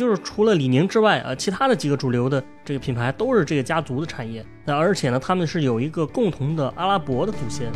[0.00, 4.42] 就是除了李宁之外啊，其他的几个主流的这个品牌都是这个家族的产业。
[4.64, 7.70] 那而且呢，他们是有一个共同的阿拉伯的祖先。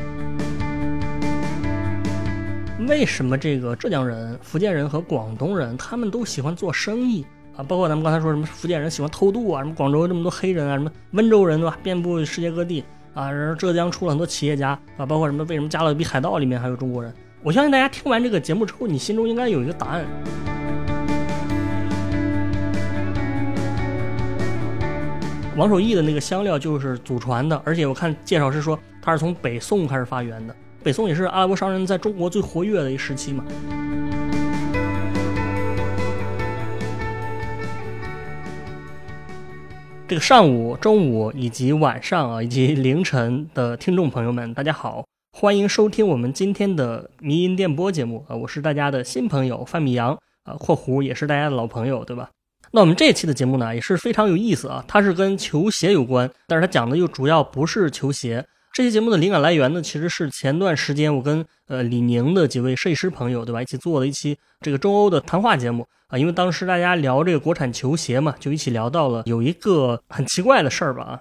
[2.89, 7.27] 为什么这个浙江人、福建人和广东人他们都喜欢做生意
[7.57, 7.63] 啊？
[7.63, 11.77] 包括咱们刚才说什么福建人喜欢偷渡啊，什么广州这么多黑人啊，什么温州人对吧？
[11.83, 17.13] 遍布世界各地啊，然后浙江出了很多企业家啊，包括什么为什么加勒比海盗里面还有中国人？
[17.43, 20.07] 我相信大家听完这个节目之后，你心中应该有一个答案。
[25.57, 30.57] 王守义的那个香料就是祖传的，而且我看介绍是说它是从北宋开始发源的。
[30.83, 33.45] 北宋也是阿拉伯商人在中国最活跃的一时期嘛。
[40.09, 45.07] 这个上午、中午以及晚上啊，以及凌晨的听众朋友们，大家好，
[45.39, 48.35] 欢迎收听我们今天的迷音电波节目啊！
[48.35, 52.29] 我是大家的新朋友范米阳啊，括弧也是大家的老朋友，对吧？
[52.75, 58.45] 那我们这期的节目呢，也是非常有意思啊，它是跟球鞋有关，但是它讲的又主要不是球鞋。
[58.73, 66.19] 这期节目的灵感来源呢，其实是前段时间我跟呃李宁的几位设计师朋友，对吧，一起做了一期这个中欧的谈话节目啊。
[66.19, 71.21] 因为当时大家聊这个国产球鞋嘛，就一起聊到了有一个很奇怪的事儿吧啊，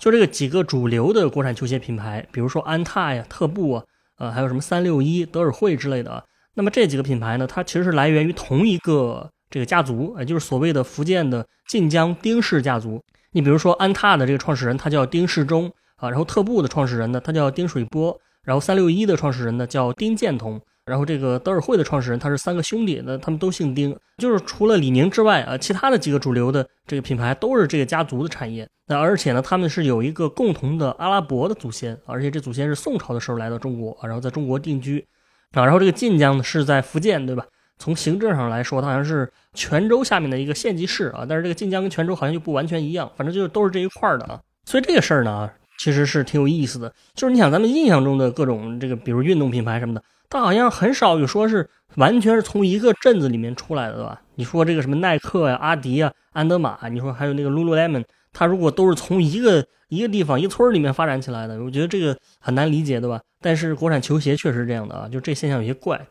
[0.00, 3.84] 就这个几个主流的国产球鞋品牌，比如说安踏呀、特步啊，
[4.18, 6.24] 呃，还有什么三六一、德尔惠之类的啊。
[6.54, 13.02] 那么这几个品牌呢，它其实是来源于同一个这个家族，也就是所谓的福建的晋江丁氏家族。
[13.32, 15.70] 你比如说安踏的这个创始人，他叫丁世忠。
[16.00, 28.64] 啊，然后特步的创始人呢，他叫丁水波，然后三六一的创始人呢叫丁建同，然后这个德尔惠的创始人他是三个兄弟，那他们都姓丁，就是除了李宁之外啊，其他的几个主流的这个品牌都是这个家族的产业。
[28.86, 35.04] 那而且呢，他们是有一个共同的阿拉伯的祖先，而且这祖先是宋朝的时候来到中国啊，然后在中国定居
[35.50, 37.44] 啊，然后这个晋江呢是在福建，对吧？
[37.78, 44.40] 从行政上来说，它好像是泉州下面的一个县级市啊，但是这个晋江跟泉州好像就不完全一样，反正就都是这一块的啊。
[44.64, 45.50] 所以这个事儿呢。
[45.80, 54.20] 其实是挺有意思的，就是你想咱们印象中的各种这个，比如运动品牌什么的，它好像很少有说是完全是从一个镇子里面出来的，对吧？
[54.34, 63.20] 你说这个什么耐克呀、阿迪啊、安德玛，你说还有那个 Lululemon，它如果都是从一个一个地方一村里面发展起来的，我觉得这个很难理解，对吧？
[63.40, 66.04] 但是国产球鞋确实是这样的啊，就这现象有些怪。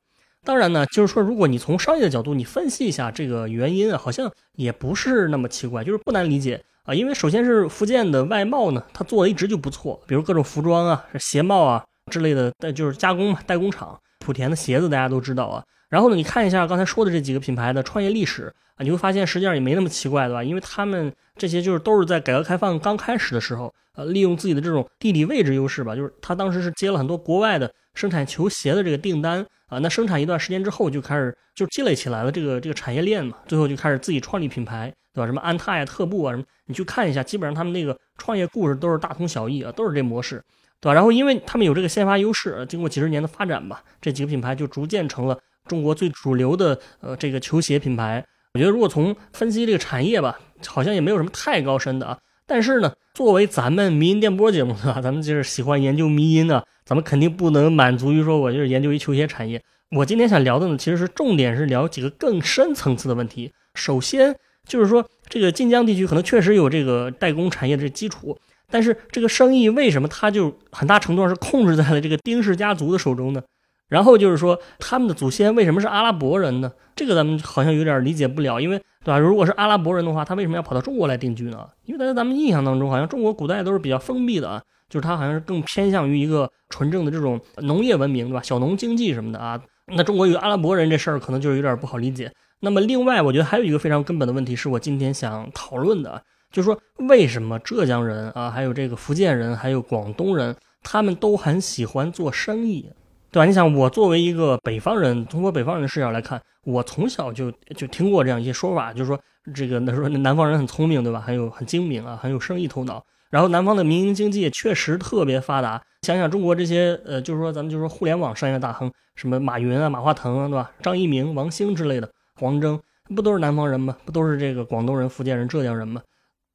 [0.44, 6.64] 当然呢，就是说如果你从商业的角度你分析一下这个原因啊，好像也不是那么奇怪，就是不难理解。
[6.84, 14.00] 啊，因为首先是福建的外贸呢，它做的一直就不错，比如各种服装啊、鞋帽啊之类的，就是加工嘛，代工厂。
[14.26, 15.64] 莆田的鞋子大家都知道啊。
[15.90, 20.44] 然后呢，你看一下刚才说的这几个品牌的创业历史啊，你会发现实际上也没那么奇怪，对吧？
[20.44, 34.94] 因为他们这些就是都是在改革开放刚开始的时候，呃，利用自己的这种地理位置优势吧，就是他当时是接了很多国外的生产球鞋的这个订单啊，那生产一段时间之后就开始就积累起来了这个这个产业链嘛，最后就开始自己创立品牌。
[35.14, 35.26] 对吧？
[35.26, 40.36] 什么安踏呀、特步啊，什么你去看一下，基本上他们那个创业故事都是大同小异啊，都是这模式，
[40.80, 40.94] 对吧？
[40.94, 45.36] 然后因为他们有这个先发优势，经过几十年的发展吧，这几个品牌就逐渐成了
[45.68, 48.24] 中国最主流的呃这个球鞋品牌。
[48.54, 52.20] 我觉得如果从分析这个产业吧，好像也没有什么太高深的啊。
[52.46, 55.02] 但是呢，作为咱们迷音电波节目对吧？
[55.02, 59.60] 咱们就是喜欢研究迷音的，咱们肯定不能满足于说我就是研究一球鞋产业。
[59.90, 63.52] 我今天想聊的呢，其实是重点是聊几个更深层次的问题。
[63.74, 64.36] 首先。
[64.68, 68.38] 就是说，这个晋江地区可能确实有这个代工产业的基础，
[68.70, 73.42] 但是这个生意为什么它就很大程度上是控制在了这个丁氏家族的手中呢？
[73.90, 76.72] 然后就是说，他们的祖先为什么是阿拉伯人呢？
[76.96, 79.18] 这个咱们好像有点理解不了，因为对吧？
[79.18, 81.68] 如果是阿拉伯人的话，他为什么要跑到中国来定居呢？
[81.86, 88.42] 因为在咱们印象当中，好像中国古代都是比较封闭的啊，就是他好像是更偏向于一个纯正的这种农业文明，对吧？
[88.42, 89.62] 小农经济什么的啊。
[89.96, 92.30] 那中国有阿拉伯人这事儿，可能就是有点不好理解。
[92.60, 96.22] 那么，另外，我觉得还有一个非常根本的问题，是我今天想讨论的，
[96.52, 96.78] 就是说，
[97.08, 102.90] 为什么浙江人啊，还有这个福建人，还有广东人，他们都很喜欢做生意，
[103.38, 103.46] 对吧？
[103.46, 109.20] 你想，我作为一个北方人，从我北方人的视角来看，我从小就就听过这样一些说法，就是说，
[109.54, 111.22] 这个那说南方人很聪明，对吧？
[111.22, 113.06] 很有很精明啊，很有生意头脑。
[113.30, 115.80] 然后，南方的民营经济确实特别发达。
[116.02, 120.72] 想想中国这些，呃，就是说，咱们就说互联网商业大亨，什么马云啊、马化腾啊，对吧？
[120.82, 122.10] 张一鸣、王兴之类的。
[122.38, 122.80] 黄峥
[123.16, 123.96] 不都是南方人吗？
[124.04, 126.02] 不都是这个广东人、福建人、浙江人吗？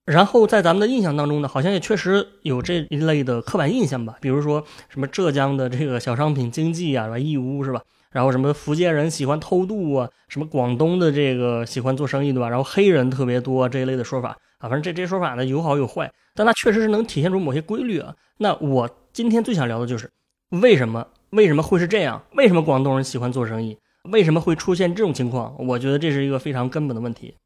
[0.04, 4.16] 然后在咱们的印象当中呢，好像也确实有这一类的刻板印象吧。
[4.20, 7.18] 比如说什么浙江的这个小商品经济啊，是吧？
[7.18, 7.80] 义乌是吧？
[8.10, 12.48] 然后什么福建人喜欢偷渡啊，什么广东的这个喜欢做生意对吧？
[12.48, 18.14] 然后黑人特别多这一类的说法啊，反正这这些说法呢有好有坏，但它确实是能体现出某些规律啊。
[18.38, 20.10] 那我今天最想聊的就是
[20.50, 22.20] 为什么为什么会是这样？
[22.34, 23.78] 为什么广东人喜欢做生意？
[24.10, 25.54] 为什么会出现这种情况？
[25.60, 27.36] 我觉得这是一个非常根本的问题。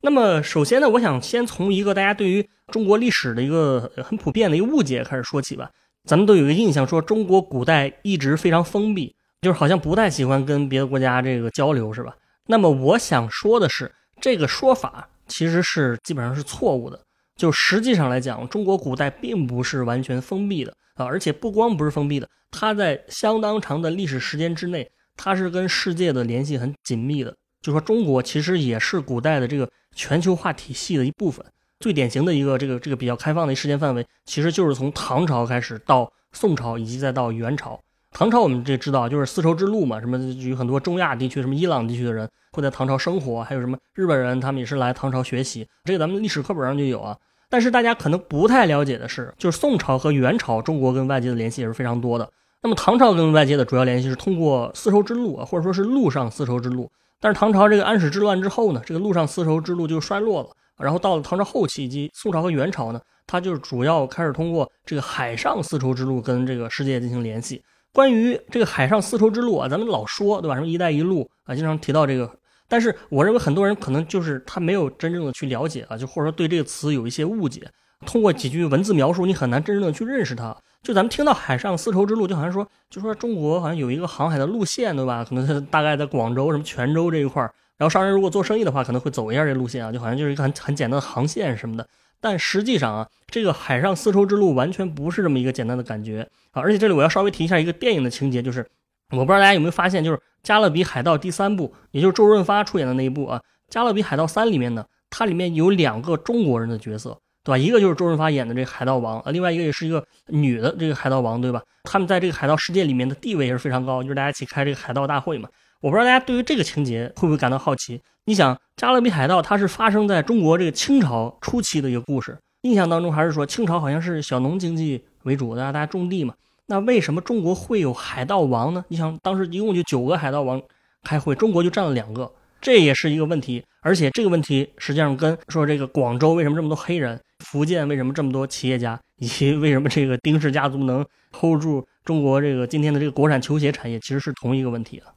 [0.00, 5.70] 那么首先呢，我想先从一个大家对于中国历史的一个很普遍的一个误解开始说起吧。
[6.04, 12.16] 咱们都有一个印象，说中国古代一直非常封闭，就是好像不太喜欢跟别的国家这个交流，是吧？
[12.46, 16.98] 那么我想说的是，这个说法其实是基本上是错误的。
[17.36, 27.36] 就实际上来讲，中国古代并不是完全封闭的啊，而且不光不是封闭的，它在相当长的历史时间之内，它是跟世界的联系很紧密的。
[27.62, 31.44] 就说中国其实也是古代的这个全球化体系的一部分。
[31.80, 37.78] 最典型的一个这个这个比较开放的一时间范围，其实就是从唐朝开始到宋朝，以及再到元朝。
[38.10, 47.16] 唐朝我们这知道就是丝绸之路嘛，什么有很多中亚地区、什么伊朗地区的人会在唐朝生活，还有什么日本人他们也是来唐朝学习，这个咱们历史课本上就有啊。
[47.50, 52.28] 但是大家可能不太了解的是，就是宋朝和元朝，中国跟外界的联系也是非常多的。
[52.62, 56.90] 那么唐朝跟外界的主要联系是通过丝绸之路啊，或者说是陆上丝绸之路。
[57.20, 60.48] 但是唐朝这个安史之乱之后呢，这个陆上丝绸之路就衰落了。
[60.78, 67.60] 然后到了唐朝后期以及宋朝和元朝呢，它就主要开始通过这个海上丝绸之路跟这个世界进行联系。
[67.92, 70.54] 关于这个海上丝绸之路啊，咱们老说对吧？
[70.54, 72.30] 什么“一带一路”啊，经常提到这个。
[72.68, 77.68] 但是我认为很多人可能就是他没有真正的去了解啊，就或者说对这个词有一些误解。
[78.06, 80.56] 通过几句文字描述，你很难真正的去认识它。
[80.88, 85.22] 就咱们听到海上丝绸之路，就好像说，就说中国好像有一个航海的路线，对吧？
[85.22, 87.52] 可能大概在广州、什么泉州这一块儿。
[87.76, 91.86] 然后商人如果做生意的话，可能会走一下这路线啊，就好像就是一个很很简单的航线什么的。
[92.22, 96.62] 但实际上啊，这个海上丝绸之路完全不是这么一个简单的感觉啊。
[96.62, 98.66] 而且这里我要稍微提一下一个电影的情节，就是
[99.10, 103.38] 我不知道大家有没有发现，就是《加勒比海盗》第三部，也就是周润发出演的那一部啊，
[103.68, 107.58] 《加勒比海盗三》里面呢，它里面有两个中国人的角色，对吧？
[107.58, 111.62] 一个就是周润发演的这个海盗王啊，另外一个也是一个女的这个海盗王，对吧？
[111.84, 115.48] 他们在这个海盗世界里面的地位也是非常高，就是大家一起开这个海盗大会嘛。
[115.80, 118.00] 我不知道大家对于这个情节会不会感到好奇？
[118.24, 126.34] 你想，《加勒比海盗》它是发生在中国这个清朝初期的一个故事，印象当中还是说清朝好像是小农经济为主的，大家种地嘛。
[126.66, 128.84] 那为什么中国会有海盗王呢？
[128.88, 130.60] 你想，当时一共就九个海盗王
[131.04, 133.64] 开会，中国就占了两个，这也是一个问题。
[133.80, 145.12] 而且这个问题实际上跟说这个广州为什么这么多黑人，福建为什么这么多企业家，以及为什么这个丁氏家族能 hold 住中国这个今天的这个国产球鞋产业，其实是同一个问题啊。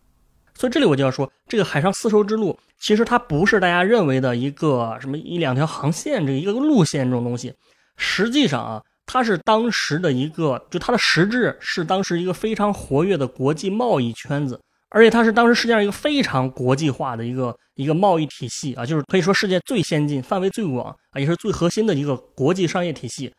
[0.54, 7.52] 所以这里我就要说，这个海上丝绸之路其实它不是大家认为的一个什么一两条航线这一个路线这种东西，
[7.98, 14.62] 实际上啊，它是当时的一个，就它的实质是当时一个非常活跃的国际贸易圈子，
[14.92, 23.34] 而且它是当时世界上一个非常国际化的一个一个贸易体系啊，就是可以说世界最先进、范围最广啊，也是最核心的一个国际商业体系。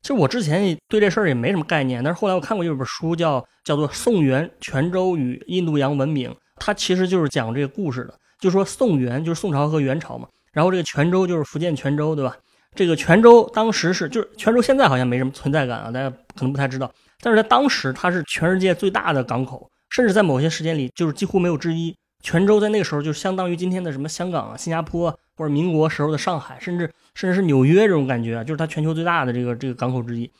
[0.00, 8.14] 其实我之前对这事儿也没什么概念，但是后来我看过一本书叫叫做《宋元泉州与印度洋文明》，它其实就是讲这个故事的。
[8.40, 12.36] 就说宋元就是宋朝和元朝嘛，然后这个泉州就是福建泉州，对吧？
[12.74, 21.94] 这个泉州当时是就是泉州现在好像没什么存在感啊，大家可能不太知道，但是在当时它是全世界最大的港口，甚至在某些时间里就是几乎没有之一。
[22.22, 25.16] 泉州在那个时候就相当于今天的什么香港啊、新加坡。
[25.34, 30.30] 或者民国时候的上海，甚至甚至是纽约这种感觉啊，就是它全球最大的这个这个港口之一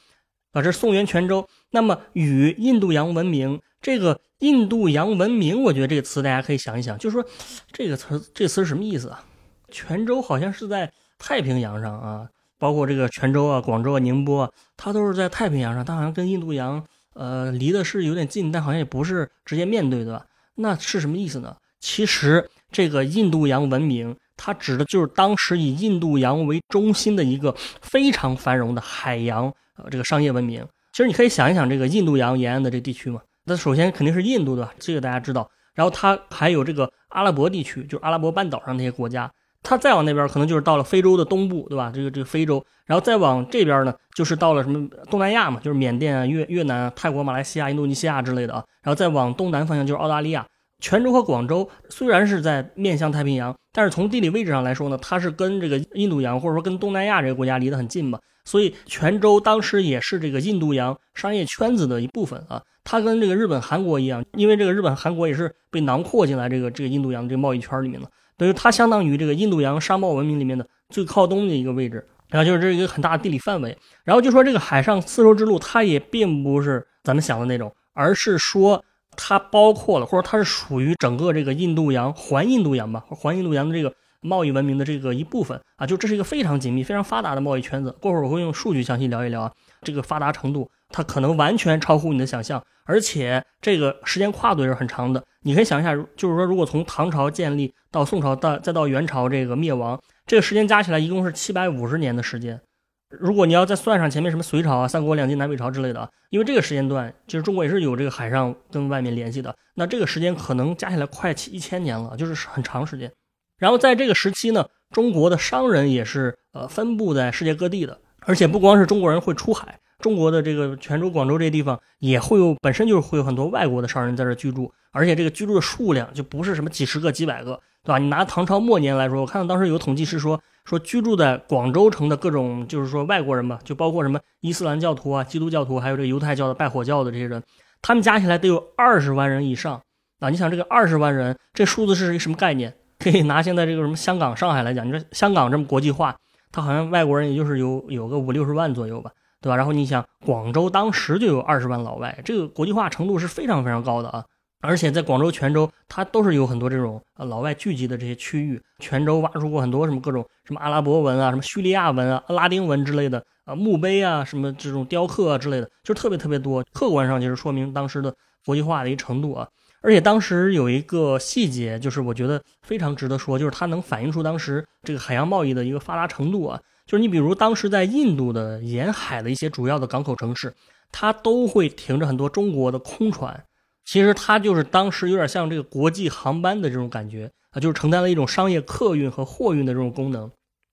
[0.53, 0.61] 啊。
[0.61, 1.49] 这是宋元泉州。
[1.71, 7.25] 那么与印度洋文明，这个印度洋文明，我觉得这个词大家可以想一想，就是说
[7.73, 9.25] 这个词这词是什么意思啊？
[9.71, 12.29] 泉州好像是在太平洋上啊，
[12.59, 20.27] 包括这个泉州啊、广州啊、宁波啊，它都是在太平洋上，它好像跟印度洋呃离的是有点近，但好像也不是直接面对，对吧？
[20.55, 21.57] 那是什么意思呢？
[21.81, 24.17] 其实这个印度洋文明。
[24.35, 29.45] 它指的就是当时以印度洋为中心的一个非常繁荣的海洋
[29.77, 30.67] 呃这个商业文明。
[30.91, 34.75] 其实你可以想一想这个印度洋沿岸的这地区嘛，那首先肯定是印度对吧？
[34.81, 35.49] 这个大家知道。
[35.75, 39.31] 然后它还有这个阿拉伯地区，就是阿拉伯半岛上那些国家。
[39.63, 41.91] 它再往那边可能就是到了非洲的东部对吧？
[41.95, 48.65] 这个这个非洲，然后再往这边呢，就是到了什么东南亚嘛，就是缅甸啊、越越南、泰国、马来西亚、印度尼西亚之类的啊。
[48.83, 50.45] 然后再往东南方向就是澳大利亚。
[50.81, 62.61] 泉州和广州虽然是在面向太平洋，但是从地理位置上来说呢，它是跟这个印度洋或者说跟东南亚这个国家离得很近嘛，所以泉州当时也是这个印度洋商业圈子的一部分啊。
[62.83, 73.77] 它跟这个日本、韩国一样，因为这个日本、韩国也是被囊括进来这个这个印度洋这个贸易圈里面的，等于它相当于这个印度洋商贸文明里面的最靠东的一个位置，然后就是这是一个很大的地理范围。
[74.05, 78.85] 然后就说这个海上丝绸之路，它也并不是咱们想的那种，而是说。
[79.15, 87.95] 它包括了，或者它是属于整个这个印度洋环印度洋吧，环印度洋的这个贸易文明的这个一部分啊，就这是一个非常紧密、非常发达的贸易圈子。
[88.01, 95.23] 过会儿我会用数据详细聊一聊啊，这个发达程度它可能完全超乎你的想象，而且这个时间跨度也是很长的。
[95.43, 102.61] 你可以想一下，就是说，如果从唐朝建立到宋朝到再到元朝这个灭亡，这个时间加起来一共是七百五十年的时间。
[103.09, 113.13] 如果你要再算上前面什么隋朝啊、三国、两晋、南北朝之类的，因为这个时间段其实中国也是有这个海上跟外面联系的，那这个时间可能加起来快七一千年了，就是很长时间。
[113.59, 127.99] 然后在这个时期呢，中国的商人也是呃分布在世界各地的，而且不光是中国人会出海，中国的这个泉州、广州这地方也会有本身就是会有很多外国的商人在这居住，而且这个居住的数量就不是什么几十个、几百个，对吧？
[127.99, 130.39] 你拿唐朝末年来说，我看到当时有统计是说。
[130.65, 137.43] 说居住在广州城的各种，就是说外国人嘛，就包括什么伊斯兰教徒啊、基督教徒，还有这个犹太教的拜火教的这些人，
[137.83, 139.83] 他们加起来得有二十万人以上
[140.21, 140.31] 啊！
[140.31, 142.73] 你想这个二十万人，这数字是一个什么概念？
[143.01, 146.15] 可以拿现在这个什么香港、上海来讲，你说香港这么国际化，
[146.53, 149.11] 它好像外国人也就是有有个五六十万左右吧，
[149.43, 149.57] 对吧？
[149.57, 154.25] 然后你想广州当时就有二十万老外，这个国际化程度是非常非常高的啊！
[154.61, 158.63] 而且在广州、泉州，它都是有很多这种呃老外聚集的这些区域。
[158.79, 166.65] 泉州挖出过很多什么各种什么阿拉伯文啊、什么叙利亚文啊、拉丁文之类的啊墓碑啊、什么这种雕刻啊之类的，就特别特别多。
[166.73, 168.15] 客观上就是说明当时的
[168.47, 169.49] 国际化的一个程度啊。
[169.81, 176.61] 而且当时有一个细节，就是我觉得非常值得说，就是它能反映出当时这个海洋贸易的一个发达程度啊。
[176.93, 180.55] 就是你比如当时在印度的沿海的一些主要的港口城市，
[180.91, 183.43] 它都会停着很多中国的空船。
[183.87, 190.31] 其实它就是当时有点像这个国际航班的这种感觉啊，就是承担了一种商业客运和货运的这种功能。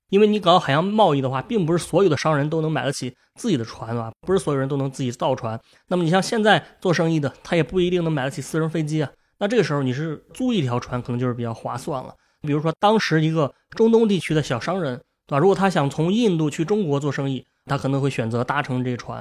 [0.10, 5.58] 因为你搞海洋贸易的话，并不是所有的商人都能买得起自己的船啊，不是所有人都能自己造船。
[5.88, 9.10] 那么你像现在做生意的，他也不一定能买得起私人飞机啊。
[9.38, 12.14] 那这个时候你是租一条船，可能就是比较划算了。
[12.42, 15.38] 比如说当时一个中东地区的小商人，对吧？
[15.38, 19.20] 如果他想从印度去中国做生意，他可能会选择搭乘这船。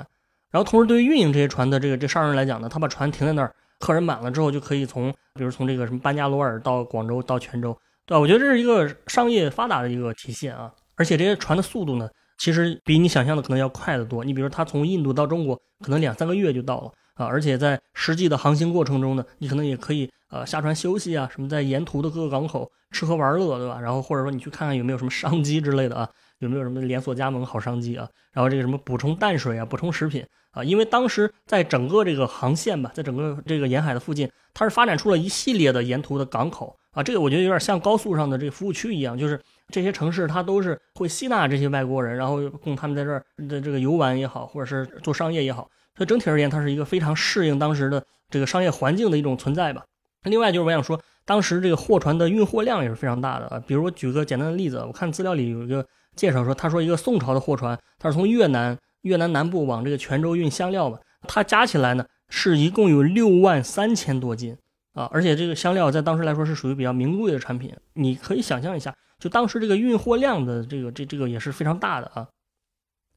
[0.51, 3.55] 然后同时对于运营这些船的这个这商人来讲呢，他把船停在那儿。
[3.79, 7.73] 客人满了之后，就可以从，比如从这个什么班加罗尔到广州到泉州，
[8.05, 8.19] 对吧？
[8.19, 10.73] 我觉得这是一个商业发达的一个体现啊。
[10.97, 14.25] 而且这些船的速度呢，其实比你想象的可能要快得多。
[14.25, 17.27] 你比如他从印度到中国，可能两三个月就到了啊。
[17.27, 23.79] 而且在实际的航行过程中呢，你可能也可以呃下船休息啊，什么在沿途的各个港口吃喝玩乐，对吧？
[23.79, 26.09] 然后或者说你去看看有没有什么商机之类的啊，
[26.39, 28.09] 有没有什么连锁加盟好商机啊？
[28.33, 30.25] 然后这个什么补充淡水啊，补充食品。
[30.53, 37.03] 啊，因为当时在整个这个航线吧，在整个这个沿海的附近，它是发展出了一系列的沿途的港口啊。
[37.03, 45.69] 这个我觉得有点像高速上的这个服务区一样，就是这些城市它都是会吸纳这些外国人，然后供他们在这儿的这个游玩也好，或者是做商业也好。
[45.99, 49.85] 所以整体而言，它是一个非常适应当时的这个商业环境的一种存在吧。
[50.23, 53.63] 另外就是我想说，当时这个货船的运货量也是非常大的啊。
[53.67, 55.87] 比如我举个简单的例子，我看资料里有一个
[56.17, 58.79] 介绍说，他说一个宋朝的货船，它是从越南。
[59.03, 64.59] 越南南部往这个泉州运香料嘛，它加起来呢是一共有六万三千多斤
[64.93, 67.73] 啊，而且这个香料在当时来说是属于比较名贵的产品。
[67.95, 72.27] 你可以想象一下，就当时这个运货量的这个这这个也是非常大的啊。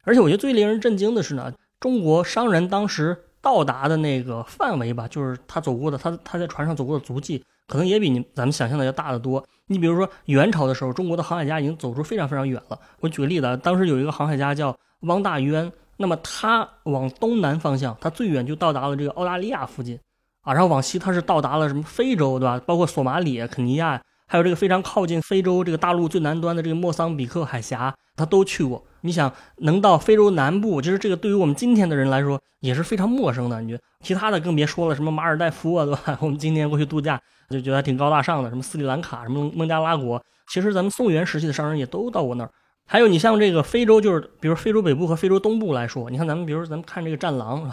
[0.03, 9.45] 而且我觉得最令人震惊的是呢，中国商人当时到达的那个范围吧，就是他走过的他他在船上走过的足迹，可能也比你咱们想象的要大得多。
[9.67, 12.79] 你比如说元朝的时候，中国的航海家已经走出非常非常远了。
[13.01, 14.73] 我举个例子啊，当时有一个航海家叫。
[15.05, 19.99] 汪大渊，那么他往东南方向，他最远就到达了这个澳大利亚附近，
[20.43, 22.61] 啊，然后往西他是到达了什么非洲，对吧？
[22.67, 23.99] 包括索马里、肯尼亚，
[24.31, 28.81] 还有这个非常靠近非洲这个大陆最南端的这个莫桑比克海峡，他都去过。
[29.01, 33.61] 你想能到非洲南部，其实这个对于我们今天的人来说也是非常陌生的。
[33.61, 36.17] 你觉得其他的更别说了，什么马尔代夫啊，对吧？
[36.21, 37.19] 我们今天过去度假
[37.49, 42.51] 就觉得挺高大上的，什么斯里兰卡、什么孟加拉国，其实咱们宋元时期的商人也都到过那儿。
[42.87, 47.69] 还有你像这个非洲，就是比如非洲北部和非洲东部来说，你看咱们，比如咱们看这个《战狼》，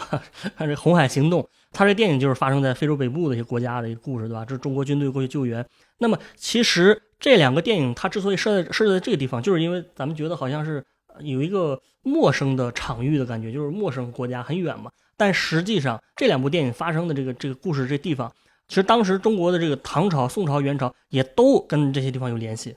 [0.57, 4.45] 看这《红海行动》，它这电影就是发生在非洲北部的一些国家的一个故事，对吧？
[4.45, 5.65] 这是中国军队过去救援。
[5.99, 10.85] 那么其实这两个电影它之所以设在设在这个地方，就是因为咱们觉得好像是
[11.21, 14.91] 有一个陌生的场域的感觉，就是陌生国家很远嘛。
[15.17, 18.33] 但实际上这两部电影发生的这个这个故事这地方，
[18.69, 22.77] 其实当时中国的这个唐朝、宋朝、元朝也都跟这些地方有联系。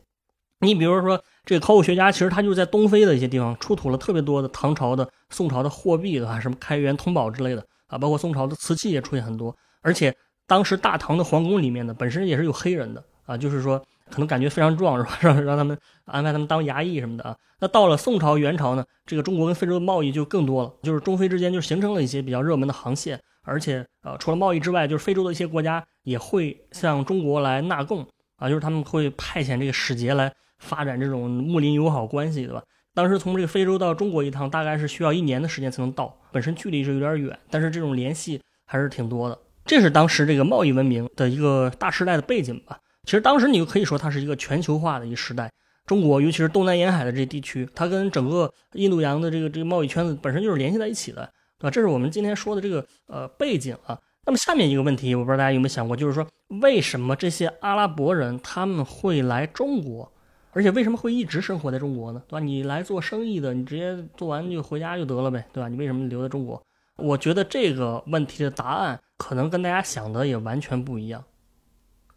[0.64, 9.56] 你比如说，这个考古学家其实他就是在东非的一些地方出土了特别多的唐朝的、宋朝的货币的啊，什么开元通宝之类的啊，包括宋朝的瓷器也出现很多。
[9.82, 13.78] 而且当时大唐的皇宫里面呢，本身也是有黑人的啊，就是说
[14.10, 15.18] 可能感觉非常壮是吧？
[15.22, 17.38] 让让他们安排他们当衙役什么的啊。
[17.60, 30.34] 那到了宋朝、元朝呢，这个中国跟非洲的贸易就更多了，就是中非之间就形成了一些比较热门的航线，而且呃，除了贸易之外，就是非洲的一些国家也会向中国来纳贡啊，就是他们会派遣这个使节来。
[30.64, 32.62] 发展这种睦邻友好关系，对吧？
[32.94, 39.36] 当时从这个非洲到中国一趟，大概是需要一年的时间才能到，本身距离是有点远，但是这种联系还是挺多的。
[39.66, 42.78] 这是当时这个贸易文明的一个大时代的背景吧。
[43.04, 45.52] 其实当时你就可以说它是一个全球化的一个时代。
[45.88, 51.72] 中国尤其是东南沿海的这些地区，它跟整个印度洋的这个这个贸易圈子本身就是联系在一起的，对吧？
[51.72, 54.00] 这是我们今天说的这个呃背景啊。
[54.24, 56.26] 那么下面一个问题，我不知道大家有没有想过，就是说
[56.62, 60.10] 为什么这些阿拉伯人他们会来中国？
[60.52, 62.22] 而且为什么会一直生活在中国呢？
[62.28, 62.40] 对吧？
[62.40, 65.68] 你来做生意的，你直接做完就回家就得了呗，对吧？
[65.68, 66.62] 你为什么留在中国？
[66.98, 71.24] 我觉得这个问题的答案可能跟大家想的也完全不一样。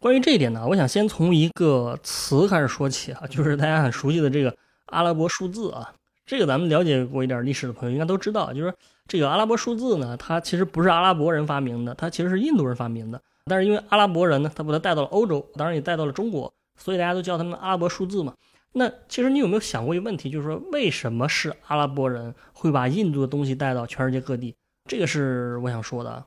[0.05, 5.91] 关于这一点呢，我想先从一个词开始说起啊，就是大家很熟悉的这个阿拉伯数字啊。
[6.27, 8.71] 这个咱们了解过一点历史的朋友应该都知道，就是
[9.07, 13.19] 这个阿拉伯数字呢，它其实不是阿拉伯人发明的，它其实是印度人发明的。
[13.45, 16.53] 但是因为阿拉伯人呢，他把它带到了欧洲，当然也带到了中国。
[16.77, 18.35] 所以大家都叫他们阿拉伯数字嘛？
[18.73, 24.55] 那其实你有没有想过一个问题，就是说为什么是阿拉伯人会把印度的东西带到全世界各地？
[24.87, 26.23] 这个是我想说的。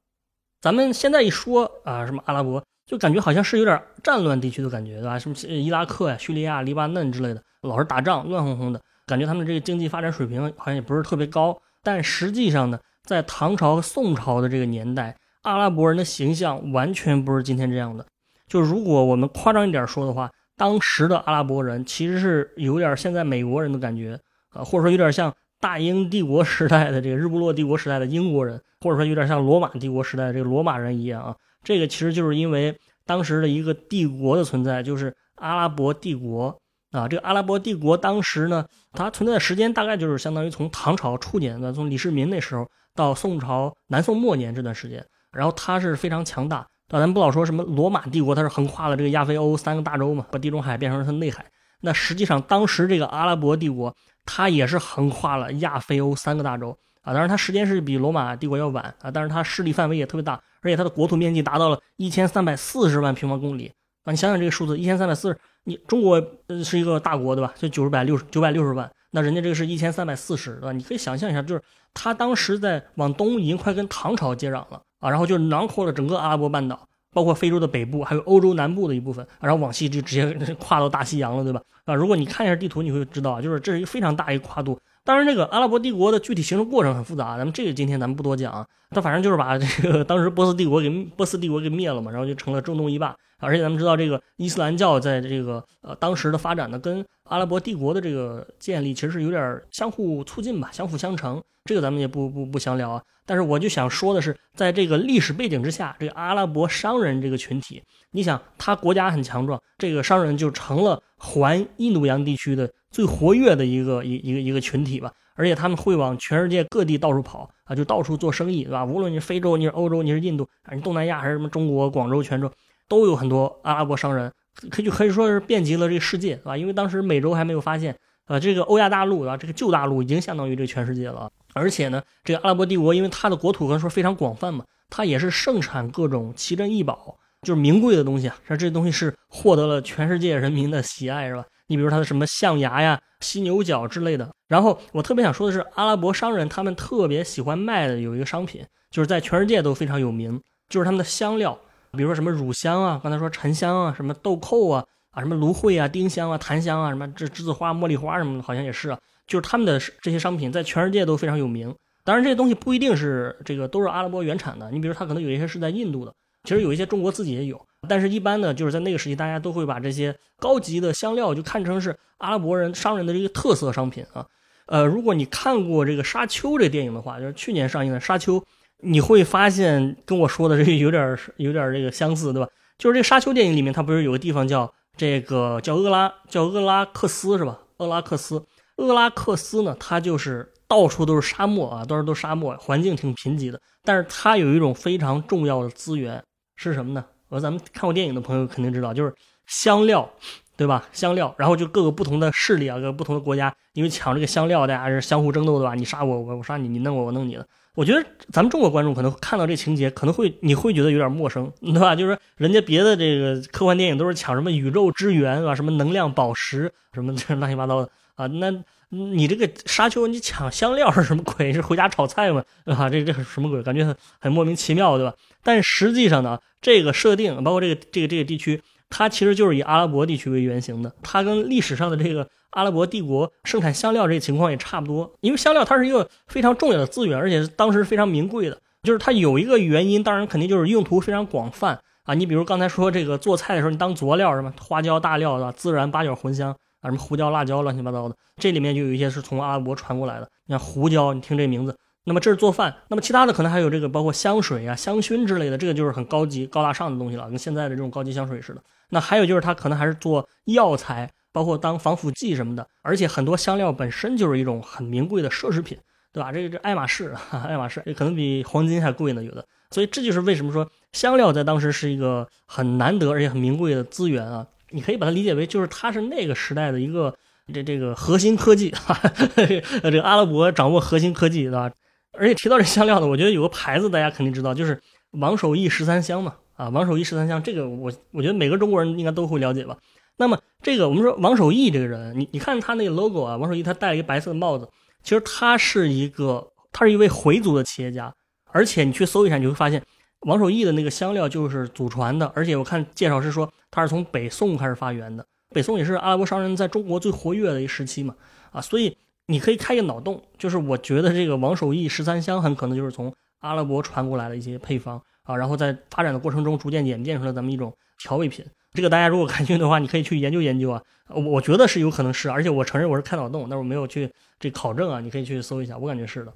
[0.61, 5.18] 咱们现在一说啊，什么阿拉伯，就感觉好像是有点战乱地区的感觉，对吧？
[5.18, 11.61] 什么伊拉克呀、叙利亚、黎巴嫩之类的，老是打仗，乱哄哄的，感觉他们这个经济发展水平好像也不是特别高。
[11.83, 18.07] 但实际上呢，在唐朝、宋朝的这个年代，阿拉伯人的形象完全不是今天这样的。
[18.47, 24.18] 就如果我们夸张一点说的话，当时的阿拉伯人其实是有点现在美国人的感觉，
[24.49, 25.30] 啊，或者说有点像
[25.61, 31.37] 大英帝国时代的这个日不落帝国时代的英国人，或者说有点像罗马帝国时代的这个罗马人一样啊。
[31.65, 36.61] 这个其实就是因为当时的一个帝国的存在，就是阿拉伯帝国
[36.93, 37.09] 啊。
[37.09, 46.67] 这个阿拉伯帝国当时呢，它存在的时间大概就是相当于从唐朝初年的，从李世民那时候到宋朝南宋末年这段时间，然后它是非常强大。
[46.91, 51.45] 咱不老说什么罗马帝国，它是横跨了这个亚非欧三个大洲嘛，把地中海变成了它内海。
[51.83, 56.71] 那实际上当时这个阿拉伯帝国，它也是横跨了亚非欧三个大洲
[57.03, 57.12] 啊。
[57.12, 63.73] 当然它时间是比罗马帝国要晚啊，但是它势力范围也特别大，而且它的国土面积达到了一千三百四十万平方公里
[64.05, 64.11] 啊。
[64.11, 66.21] 你想想这个数字，一千三百四十，你中国
[66.64, 67.53] 是一个大国对吧？
[67.57, 70.73] 就九十百六十九百六十万，那人家这个是一千三百四十对吧？
[70.73, 71.62] 你可以想象一下，就是
[71.94, 74.83] 它当时在往东已经快跟唐朝接壤了。
[75.01, 80.27] 啊，然后就囊括了整个阿拉伯半岛，包括非洲的北部，还有欧洲南部的一部分，然后往西就直接
[80.59, 81.62] 跨到大西洋了，对吧？
[81.85, 84.77] 啊，如果你看一下地图，你会知道，就是这是一个非常大一个跨度。
[85.09, 88.68] 当然，这个阿拉伯帝国的具体形成过程很复杂，咱们这个今天咱们不多讲。
[88.90, 93.16] 他反正就是把这个当时波斯帝国给波斯帝国给灭了嘛，然后就成了中东一霸。
[93.38, 101.42] 而且咱们知道，这个伊斯兰教在这个呃当时的发展呢，跟阿拉伯帝国的这个建立其实是有点相互促进吧，相辅相成。
[101.64, 103.03] 这个咱们也不不不详聊啊。
[103.25, 112.70] 但是我就想说的是，在这个历史背景之下，这个阿拉伯商人这个群体，你想他国家很强壮，这个商人就成了环印度洋地区的。
[112.90, 118.83] 最活跃的一个一一个一个群体吧，而且他们会往全世界各地到处跑啊，就到处做生意，对吧？
[118.83, 122.50] 无论你是非洲，你是欧洲，你是印度，还是东南亚，还是什么中国、广州、泉州，
[122.88, 124.33] 都有很多阿拉伯商人，
[124.70, 126.57] 可就可以说是遍及了这个世界，对吧？
[126.57, 131.31] 因为当时美洲还没有发现，啊，这个欧亚大陆啊，这个旧大陆已经相当于这个全世界了。
[131.52, 141.44] 而且呢，这个阿拉伯帝国，因为它的国土可以说非常广泛嘛，它也是盛产各种奇珍异宝，就是名贵的东西啊，像这些东西是获得了全世界人民的喜爱，是吧？
[141.66, 144.29] 你比如它的什么象牙呀、犀牛角之类的。
[144.48, 151.59] 然后我特别想说的是，阿拉伯商人他们特别喜欢卖的有一个商品，就是在全世界都非常有名，就是他们的香料，
[151.92, 158.98] 比如说什么乳香啊，刚才说沉香啊，什么豆蔻啊，啊什么芦荟啊、丁香啊、檀香啊，什么这栀子花、茉莉花什么的，好像也是啊。
[159.27, 161.74] 就是他们的这些商品在全世界都非常有名。
[162.03, 166.14] 当然这些东西不一定是这个都是阿拉伯原产的，你比如它可能有一些是在印度的，
[166.48, 167.61] 其实有一些中国自己也有。
[167.87, 174.24] 但是，一般呢，就是在那个时期，大家都会把这些高级的香料就看成是阿拉伯人商人的这个特色商品啊。
[174.64, 178.40] 呃，如果你看过这个《沙丘》这电影的话，就是去年上映的《沙丘》，
[178.78, 182.48] 你会发现跟我说的这个有点有点这个相似，对吧？
[182.78, 187.58] 就是这个《沙丘》电影里面，它不是有个地方叫这个叫厄拉叫厄拉克斯是吧？
[187.76, 188.42] 厄拉克斯，
[188.76, 193.61] 厄拉克斯呢，它就是到处都是沙漠啊，到处都沙漠，环境挺贫瘠的。
[193.84, 196.22] 但是它有一种非常重要的资源
[196.59, 197.05] 是什么呢？
[197.29, 199.14] 呃，咱们看过电影的朋友肯定知道，就是
[199.47, 200.11] 香料，
[200.57, 200.85] 对吧？
[200.92, 205.77] 香料，然后就各个不同的势力啊，各个不同的国家，因为抢这个香料，大家是相互争斗，的吧？
[205.77, 207.47] 你杀我，我我杀你，你弄我，我弄你的。
[207.75, 211.94] 我觉得咱们中国观众可能看到这情节，可能会你会觉得有点陌生，对吧？
[211.94, 218.27] 就是人家别的这个科幻电影都是抢什么宇宙之源啊，什么能量宝石，什么这乱七八糟的啊。
[218.27, 218.51] 那
[218.90, 221.53] 你这个沙丘，你抢香料是什么鬼？
[221.53, 222.42] 是回家炒菜吗？
[222.66, 223.62] 啊，这这什么鬼？
[223.62, 225.14] 感觉很很莫名其妙，对吧？
[225.42, 226.38] 但实际上呢？
[226.61, 230.92] 这个设定包括这个这个这个地区，它其实就是以阿拉伯地区为原型的。
[231.03, 238.59] 它跟历史上的这个阿拉伯帝国生产香料这个情况也差不多，因为香料它是一个非常重要的资源，而且当时非常名贵的。
[238.83, 242.14] 就是它有一个原因，当然肯定就是用途非常广泛啊。
[242.14, 244.53] 你比如刚才说这个做菜的时候，你当佐料是吧？
[244.61, 250.31] 花椒、大料的，孜然、八角、茴香啊，什么胡椒、辣椒，乱七八糟的，这里面就有一些是从阿拉伯传过来的。
[250.47, 252.75] 你看胡椒，你听这名字，那么这是做饭。
[252.88, 258.62] 那么其他的可能还有这个包括香水啊、香薰之类的，这个就是很高级、高大上的东西了，跟现在的这种高级香水似的。
[258.91, 261.11] 那还有就是它可能还是做药材。
[261.31, 265.79] 包括当防腐剂什么的，而且很多香料本身就是一种很名贵的奢侈品，
[266.11, 266.33] 对吧？
[266.33, 269.45] 这个这 爱马仕，爱马仕可能比黄金还贵呢，有的。
[269.71, 274.45] 所以这就是为什么说香料在当时是一个很难得而且很名贵的资源啊。
[274.70, 277.14] 你可以把它理解为就是它是那个时代的一个
[277.52, 279.00] 这这个核心科技 哈，
[279.37, 281.70] 这个阿拉伯掌握核心科技，对吧？
[282.12, 284.81] 而且提到这香料呢，我觉得有个牌子大家肯定知道，就是
[285.12, 289.76] 王守义十三香嘛，啊，王守义十三香，这个我我觉得每个中国人应该都会了解吧。
[290.16, 294.68] 那么这个我们说王守义这个人，你你看他那个 logo 啊，王守义他戴了一个白色的帽子，
[295.02, 298.12] 其实他是一个，他是一位回族的企业家，
[298.50, 299.81] 而且你去搜一下，你会发现
[300.22, 308.14] 王守义的那个香料就是祖传的，而且我看介绍是说它是从北宋开始发源的，北宋也是阿拉伯商人在中国最活跃的一时期嘛，
[308.50, 318.44] 啊，所以你可以开一个脑洞，就是我觉得这个王守义十三香很可能就是从阿拉伯传过来的一些配方啊，然后在发展的过程中逐渐演变出了咱们一种调味品。
[318.74, 320.83] 这个大家如果感兴趣的话，你可以去研究研究啊。
[321.09, 325.00] 我我觉得是有可能是，而且我承认我是开脑洞，但是我没有去这考证啊。
[325.00, 326.33] 你可以去搜一下，我感觉是的。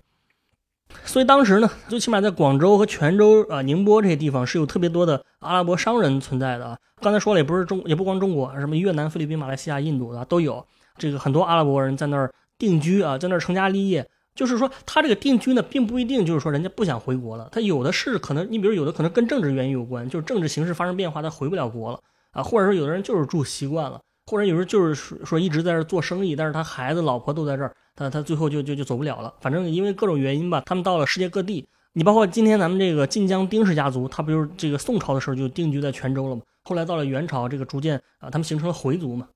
[1.04, 6.78] 所以当时呢，最起码在广州和泉州啊、宁波这些地方是有特别多的阿拉伯商人存在的啊。
[7.00, 10.64] 刚才说了，也不是中，也不光中国，什么越南、菲律宾、马来西亚、印度的都有。
[10.96, 14.08] 这个很多阿拉伯人在那儿定居啊，在那儿成家立业。
[14.34, 22.00] 就是说，他这个定居呢，并不一定就是说人家不想回国了，他有的是可能，你比如有的可能跟政治原因有关，就是政治形势发生变化，他回不了国了。
[22.30, 29.34] 啊，或者说有的人就是住习惯了，或者有时候就是说一直在这做生意，但是他孩子、老婆都在这儿，他他最后就就就走不了了。
[29.40, 31.66] 反正因为各种原因吧，他们到了世界各地。
[31.94, 36.42] 你包括今天咱们这个晋江丁氏家族，他不就是这个宋朝的时候就定居在泉州了吗？
[36.62, 39.28] 后来到了元朝，这个逐渐啊，他们形成了回族嘛。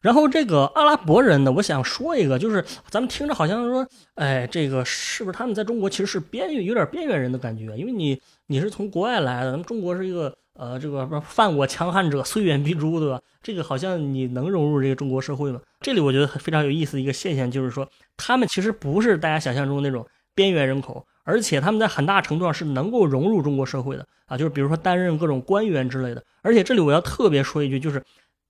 [0.00, 7.74] 然后这个阿拉伯人呢，我想说一个，就是咱们听着好像说，哎，这个是不是他们在中国其实是边缘，有点边缘人的感觉？
[7.74, 10.36] 因为你你是从国外来的，咱们中国是一个。
[10.58, 13.22] 呃，这个犯我强悍者，虽远必诛，对吧？
[13.40, 15.60] 这个好像你能融入这个中国社会吗？
[15.80, 26.24] 这里我觉得非常有意思的一个现象，就是说他们其实不是大家想象中那种边缘人口，而且他们在很大程度上是能够融入中国社会的啊，就是比如说担任各种官员之类的。
[26.42, 28.02] 而且这里我要特别说一句，就是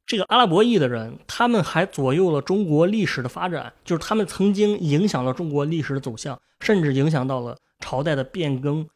[0.07, 8.89] 这个阿拉伯裔的人，他们还左右了中国历史的发展，就是他们曾经影响了中国历史的走向，甚至影响到了朝代的变更。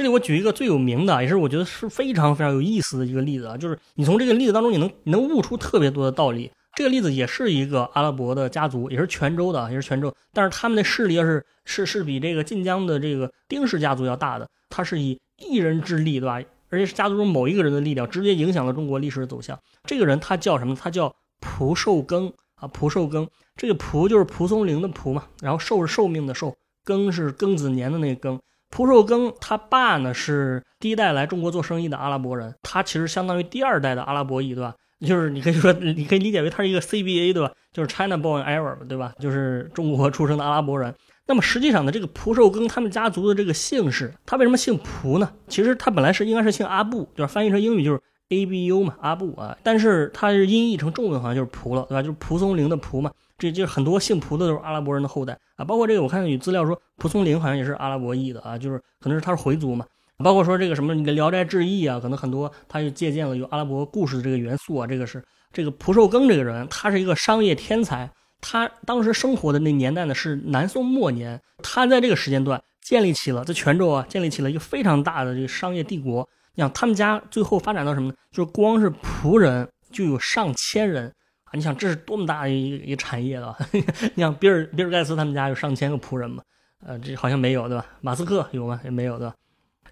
[0.00, 6.50] 这里我举一个最有名的，也是我觉得是非常非常有意思的一个例子啊，就是你从这个例子当中，你能你能悟出特别多的道理。
[6.74, 16.40] 这个例子也是一个阿拉伯的家族，也是泉州的，也是泉州，但是他们的势力要是是是比这个晋江的这个丁氏家族要大的，他是以一人之力，对吧？
[16.70, 19.58] 而且是家族中某一个人的力量，直接影响了中国历史的走向。
[19.84, 20.74] 这个人他叫什么？
[20.74, 23.28] 他叫蒲寿庚啊，蒲寿庚。
[23.54, 28.40] 这个蒲就是蒲松龄的蒲嘛，然后寿是寿命的寿，庚是庚子年的那个庚。
[28.70, 34.74] 蒲寿庚他爸呢是第一代来中国做生意的阿拉伯人，他其实相当于第二代的阿拉伯裔，对吧？
[35.00, 37.50] 就是你可以说，你可以理解为他是一个 CBA，对吧？
[37.72, 39.12] 就是 China born Arab，对吧？
[39.18, 40.94] 就是中国出生的阿拉伯人。
[41.26, 45.32] 那么实际上呢，这个蒲寿庚他们家族的这个姓氏，他为什么姓蒲呢？
[45.48, 49.56] 其实他本来是应该是姓阿布，就是翻译成英语就是 A B U 嘛，阿布啊。
[49.62, 52.02] 但是他是音译成中文好像就是蒲了，对吧？
[52.02, 53.10] 就是蒲松龄的蒲嘛。
[53.40, 59.86] 这就是很多姓蒲的都是阿拉伯人的后代啊，包括这个我看有资料说蒲松龄好像也是阿拉伯裔的啊，就是可能是他是回族嘛。
[60.22, 64.86] 包括说这个什么《聊斋志异》啊，可能很多他就借鉴了有阿拉伯故事的这个元素啊。
[64.86, 68.10] 这个是这个蒲寿庚这个人，他是一个商业天才，
[68.42, 76.28] 他当时生活的那年代呢是南宋末年，他在这个时间段建立起了在泉州啊建立起了一个非常大的这个商业帝国。
[76.54, 78.14] 你想他们家最后发展到什么呢？
[78.30, 81.10] 就是光是仆人就有上千人。
[81.52, 83.56] 你想这是多么大的一一个产业了？
[83.72, 86.42] 你想比尔比尔盖茨他们家有上千个仆人嘛？
[86.86, 87.84] 呃，这好像没有对吧？
[88.00, 88.80] 马斯克有吗？
[88.84, 89.34] 也没有对吧？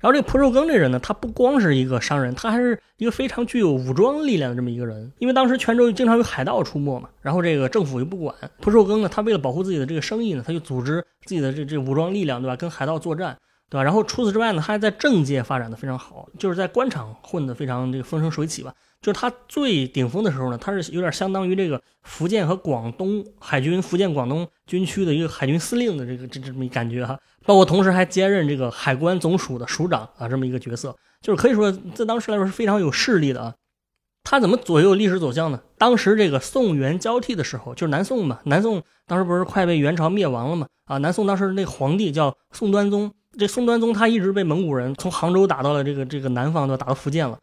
[0.00, 5.12] 然后这个蒲寿庚这人呢，他不光是一个商人，他还是一个非常具有武装力量的这么一个人。
[5.18, 8.32] 因为当时泉州经常有海盗出没嘛，然后这个政府又不管。
[8.60, 12.54] 蒲寿庚呢，他为了保护自己的这个生意呢，他就组织自己的这这武装力量，对吧？
[12.54, 13.36] 跟海盗作战，
[13.68, 13.82] 对吧？
[13.82, 18.72] 然后除此之外呢，他还在政界发展的非常好，就是在官场混得非常这个风生水起吧。
[19.00, 33.54] 就是他最顶峰的时候呢，他是有点相当于这个福建和广东海军福建广东军区的一个海军司令的这个这这么一感觉哈，包括同时还兼任这个海关总署的署长啊这么一个角色，就是可以说在当时来说是非常有势力的啊。
[34.24, 35.61] 他怎么左右历史走向呢？
[35.78, 40.66] 当时这个宋元交替的时候，就是南宋嘛，南宋当时不是快被元朝灭亡了嘛？
[40.84, 46.84] 啊，南宋当时那皇帝叫宋端宗，这宋端宗他一直被蒙古人从杭州打到了这个这个南方，对吧？
[46.84, 47.38] 打到福建了。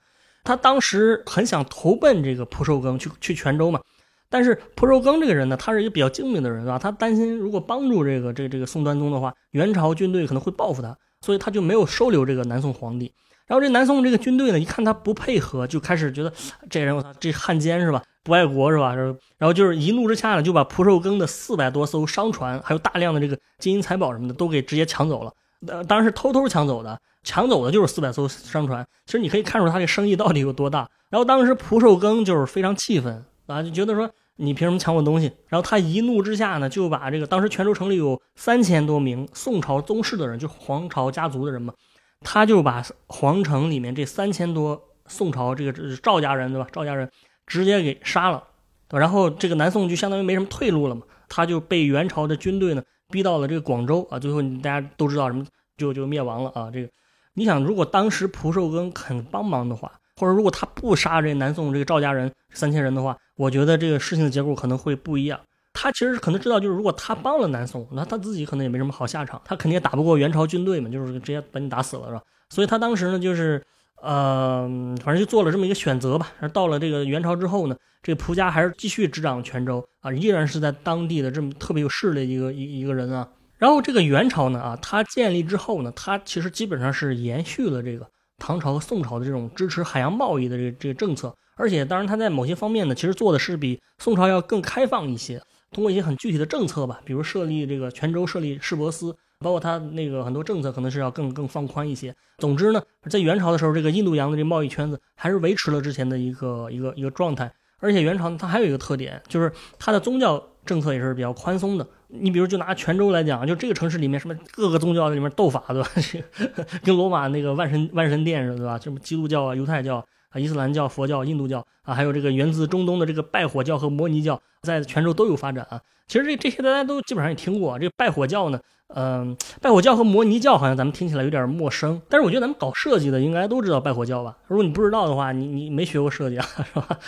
[0.45, 3.81] 他当时很想投奔这个蒲寿庚去去泉州嘛，
[4.29, 6.79] 但是蒲寿庚这个人呢，他是一个比较精明的人，对吧？
[6.79, 13.11] 他担心如果帮助这个这个这个宋端宗的话，元朝军队可能会报复他，所以他就没有收留这个南宋皇帝。
[13.47, 16.31] 然后这南宋这个军队呢，一看他不配合，就开始觉得
[16.69, 18.01] 这人我操，这汉奸是吧？
[18.23, 18.95] 不爱国是吧？
[18.95, 25.31] 然后就是一怒之下呢，就把蒲寿庚的四百多艘商船，还有大量的这个金银财宝什么的，都给直接抢走了。
[25.67, 28.87] 呃，当然是偷偷抢走的，抢走的就是四百艘商船。
[29.05, 30.89] 其实你可以看出他这生意到底有多大。
[31.09, 35.31] 然后当时蒲寿庚就是非常气愤啊，就觉得说你凭什么抢我东西？
[35.47, 41.73] 然后他一怒之下呢，就把这个当时泉州城里有三千多名宋朝宗室的人，就皇朝家族的人嘛。
[42.21, 46.67] 他就把皇城里面这三千多宋朝这个赵家人，对吧？
[46.71, 47.09] 赵家人
[47.45, 48.43] 直接给杀了，
[48.89, 51.03] 然后这个南宋就相当于没什么退路了嘛。
[51.29, 55.45] 他就被元朝的军队呢逼到了这个广州啊，最后大家都知道什么
[55.77, 56.69] 就就灭亡了啊。
[56.71, 56.89] 这个
[57.37, 65.37] 你想，如果当时蒲寿庚肯帮忙的话，或者如果他不杀这南宋这个赵家人三千人的话，我觉得这个事情的结果可能会不一样。
[65.73, 72.21] 他其实可能知道，就是如果他帮了南宋，那他自己可能也没什么好下场，他肯定也打不过元朝军队嘛，就是直接把你打死了，是吧？
[72.49, 73.61] 所以他当时呢，就是
[74.01, 74.65] 呃，
[75.03, 76.31] 反正就做了这么一个选择吧。
[76.53, 83.27] 到了这个元朝之后呢，这个蒲家还是继续执掌泉州啊，依然是在当地的这么特别有势力的一个一一个人啊。
[83.57, 88.05] 然后这个元朝呢，啊，它建立之后呢，它其实基本上是延续了这个
[88.37, 95.41] 唐朝和宋朝的这种支持海洋贸易的这个这个政策，而且当然它在某些方面呢，其实做的是比宋朝要更开放一些。
[95.71, 102.15] 通过一些很具体的政策吧，比如设立这个泉州设立市舶司，包括它那个很多政策可能是要更更放宽一些。
[102.37, 107.51] 总之呢，在元朝的时候，这个印度洋的这贸易圈子还是维持了之前的一个一个一个状态。
[107.79, 111.85] 而且元朝它还有一个特点，就是它的宗教政策也是比较宽松的。
[112.07, 115.89] 你比如就拿泉州来讲，就这个城市里面什么各个宗教在里面斗法，对吧？
[116.83, 118.79] 跟罗马那个万神万神殿似的，对吧？
[118.79, 120.05] 什么基督教啊、犹太教。
[120.29, 125.79] 啊，伊斯兰教、佛教、印度教啊，还有这个源自中东的这个拜火教和摩尼教，在泉州都有发展啊。
[126.07, 127.79] 其实这这些大家都基本上也听过。
[127.79, 128.59] 这个拜火教呢，
[128.93, 134.35] 嗯，拜火教和摩尼教好像咱们听起来有点陌生，但是我觉得咱们搞设计的应该都知道拜火教吧？
[134.47, 136.99] 如果你不知道的话，你你没学过设计啊，是吧？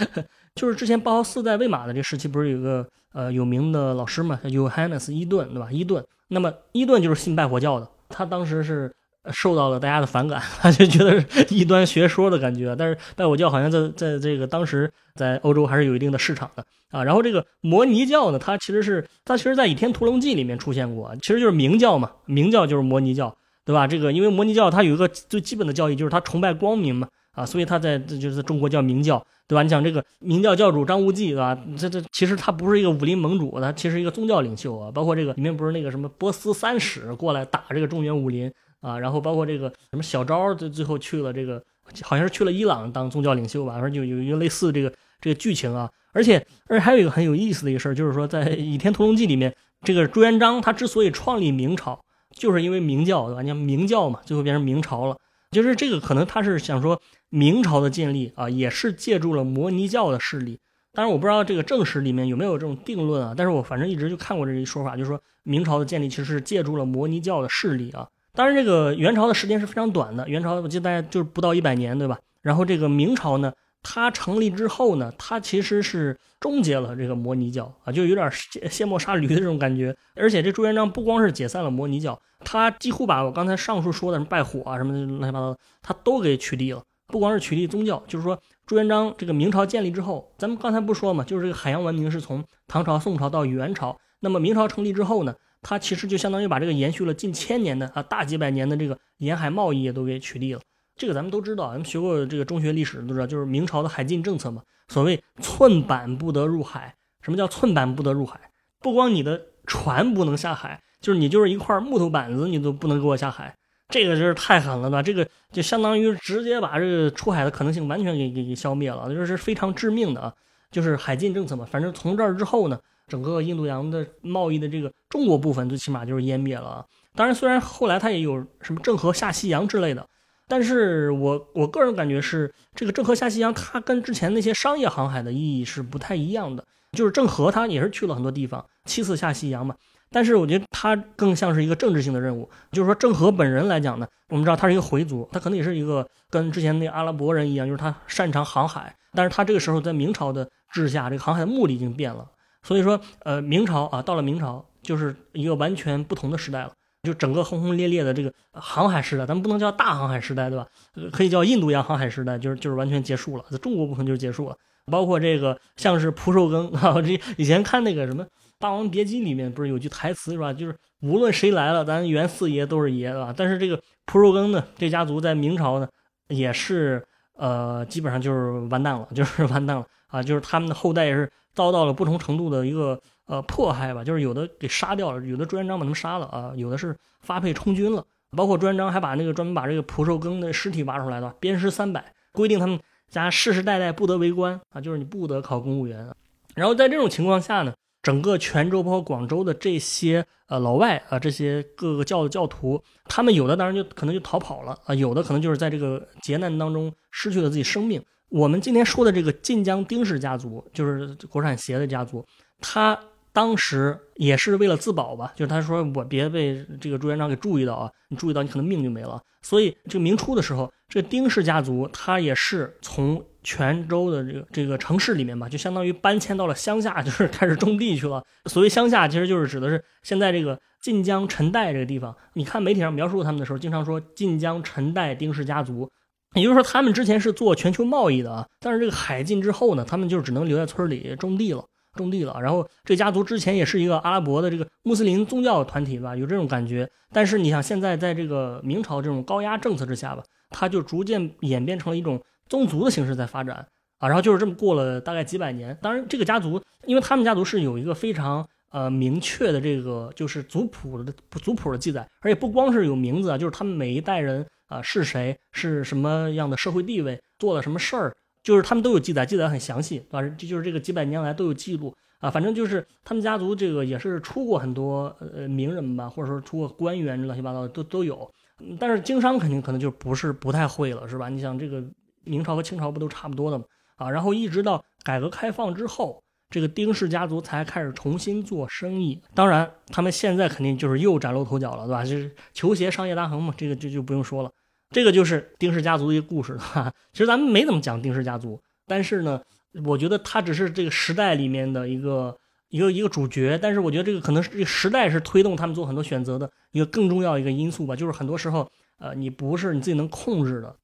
[0.55, 5.69] 就是之前包豪斯在魏玛的这个时期，不是有个呃有名的老师嘛，叫 Johannes 伊顿，对吧？
[5.71, 8.91] 伊顿，那么伊顿就是信拜火教的，他当时是。
[9.33, 12.73] 受到了大家的反感，他就觉得是异端学说的感觉。
[12.77, 17.03] 但是拜火教好像在在这个当时在欧洲还是有一定的市场的啊。
[17.03, 23.86] 然后这个摩尼教呢，它其实是它其实在《倚天屠龙记》里面出现过，其实就是明教嘛，明教就是摩尼教，对吧？
[23.86, 29.62] 这个因为摩尼教它有一个最基本的教义，就是它崇拜光明嘛，啊，所以他在这就是中国叫明教，对吧？
[29.62, 31.58] 你讲这个明教教主张无忌，对吧？
[31.78, 34.91] 这这其实他不是一个武林盟主，他其实一个宗教领袖啊。
[34.91, 38.52] 包括这个里面不是那个什么波斯三使过来打这个中原武林。
[38.80, 41.62] 啊，然后包括这个什么小昭，最最后去了这个，
[42.04, 45.89] 好像是去了伊朗当宗教领袖吧，反正就有一个类似这个这个剧情啊。
[46.13, 52.00] 而且，而且还有一个很有意思的一个事儿，就是说在《倚天屠龙记》里面，这个朱元璋他之所以创立明朝，
[52.32, 53.41] 就是因为明教，对吧？
[53.41, 55.17] 你看明教嘛，最后变成明朝了，
[55.51, 60.60] 就是这个可能他是想说明朝的建立啊，也是借助了摩尼教的势力。
[60.93, 68.07] 当然，我不知道这个正史里面有没有这种定论啊，但是我反正一直就看过这一说法，就是说明朝的建立其实是借助了摩尼教的势力啊。
[68.33, 70.27] 当然，这个元朝的时间是非常短的。
[70.27, 72.19] 元朝我记得大概就是不到一百年，对吧？
[72.41, 73.53] 然后这个明朝呢，
[73.89, 79.95] 它成立之后呢，它其实是终结了这个摩尼教啊，就有点卸卸磨杀驴的这种感觉。
[80.13, 86.84] 而且这朱元璋不光是解散了摩尼教，他几乎把我刚才上述说的什么拜火啊什么乱七八糟，他都给取缔了。
[87.08, 95.34] 不光是取缔宗教，就是说朱元璋这个明朝建立之后，咱们刚才不说嘛，就是这个海洋文明是从唐朝、宋朝到元朝，那么明朝成立之后呢？
[95.62, 100.62] 它其实就相当于把这个延续了近千年的啊大几百年的这个沿海贸易也都给取缔了。
[100.97, 104.62] 这个咱们都知道，咱们学过这个中学历史都知道，就是明朝的海禁政策嘛。
[104.88, 108.39] 所谓寸板不得入海，什么叫寸板不得入海？
[108.79, 113.55] 不光你的船不能下海，就是你就是一块木头板子，你都不能给我下海。
[113.89, 115.01] 这个就是太狠了，吧？
[115.03, 120.33] 这个就相当于直接把这个出海的可能性完全给给给消灭了，就是非常致命的啊，
[120.71, 121.65] 就是海禁政策嘛。
[121.69, 122.79] 反正从这儿之后呢。
[123.10, 126.86] 整个印度洋的贸易的这个中国部分，最起码就是湮灭了。
[127.15, 130.05] 当然，虽然后来它也有什么郑和下西洋之类的，
[130.47, 136.63] 但是我我个人感觉是这个郑和下西洋，它跟之前那些商业航海的意义是不太一样的。
[136.93, 139.75] 就是郑和他也是去了很多地方，七次下西洋嘛，
[140.10, 152.25] 但是我觉得他更像是一个政治性的任务，就是说郑和本人来讲呢，我们知道他是一个回族，他可能也是一个跟之前那阿拉伯人一样，就是他擅长航海，但是他这个时候在明朝的治下，这个航海的目的已经变了，
[152.63, 156.71] 所以说呃明朝啊到了明朝就是一个完全不同的时代了。
[157.07, 160.67] 就整个轰轰烈烈的这个航海时代，咱们不能叫大航海时代，对吧？
[161.13, 164.57] 可以叫印度洋航海时代，就是就是完全结束了，在中国部分就结束了。
[164.91, 168.23] 包括这个像是蒲寿庚 啊，这以前看那个什么
[168.59, 170.51] 《霸王别姬》里面不是有句台词是吧？
[170.51, 173.33] 就是无论谁来了，咱袁四爷都是爷，对吧？
[173.35, 175.87] 但是这个蒲寿庚呢，这家族在明朝呢
[176.27, 177.01] 也是
[177.37, 180.21] 呃，基本上就是完蛋了，就是完蛋了啊！
[180.21, 182.99] 就是他们的后代也是遭到了不同程度的一个。
[183.27, 196.09] 呃，迫害吧，就是有的给杀掉了，有的朱元璋把他们杀了啊，有的是发配充军了，包括朱元璋还把那个专门把这个蒲寿庚的尸体挖出来的，鞭尸三百，规定他们家世世代代不得为官啊，就是你不得考公务员。
[196.55, 208.01] 然后在这种情况下呢，整个泉州包括广州的这些呃老外啊，这些各个教的教徒，他们有的当然就可能就逃跑了啊，有的可能就是在这个劫难当中失去了自己生命。
[208.29, 212.25] 我们今天说的这个晋江丁氏家族，就是国产鞋的家族，
[212.61, 212.97] 他。
[213.33, 219.21] 当时也是为了自保吧，就是他说我别被这个朱元璋给注意到啊，你注意到你可能命就没了。
[219.43, 228.23] 所以这个明初的时候，这个丁氏家族他也是从泉州的这个这个城市里面吧，就相当于搬迁到了乡下， 就是开始种地去了。
[228.45, 232.13] 所谓乡下，其实就是指的是现在这个晋江陈代这个地方。
[232.33, 235.89] 你看媒体上描述他们的时候，经常说晋江陈代丁氏家族，
[236.33, 241.63] 也就是说他们之前是做全球贸易的啊，但是这个海禁之后呢，他们就只能留在村里种地了。
[241.97, 246.89] 种地了，然后这家族之前也是一个阿拉伯的这个穆斯林宗教团体吧，有这种感觉。
[247.12, 253.65] 但是你想，现在在这个明朝这种高压政策之下吧，它就逐渐演变成了一种宗族的形式在发展
[253.99, 254.07] 啊。
[254.07, 255.77] 然后就是这么过了大概几百年。
[255.81, 268.15] 当然，这个家族，因为他们家族是有一个非常呃明确的这个就是族谱的族谱的记载，而且不光是有名字啊，就是他们每一代人啊是谁，是什么样的社会地位，做了什么事儿。
[268.47, 272.31] 就是他们都有记载，记载很详细，啊，这就是这个几百年来都有记录啊。
[272.31, 278.31] 反正就是他们家族这个也是出过很多呃名人吧，或者说出过官员，乱七八糟的都都有。
[278.79, 281.27] 但是经商肯定可能就不是不太会了，是吧？
[281.27, 281.83] 你想这个
[282.23, 283.65] 明朝和清朝不都差不多的吗？
[283.97, 289.21] 啊，然后一直到改革开放之后，这个丁氏家族才开始重新做生意。
[289.36, 292.05] 当然，他们现在肯定就是又崭露头角了，对吧？
[292.05, 294.49] 就是球鞋商业大亨嘛，这个就就不用说了。
[294.89, 296.91] 这个就是丁氏家族的一个故事哈。
[297.12, 299.41] 其实咱们没怎么讲丁氏家族，但是呢，
[299.86, 302.38] 我觉得他只是这个时代里面的一个
[302.69, 303.60] 一个一个主角。
[303.62, 307.95] 但是我觉得这个可能是这个时代是推动他们做很多选择的一个更重要一个因素吧。
[307.95, 308.69] 就是很多时候，
[309.00, 310.76] 呃，你不是你自己能控制的。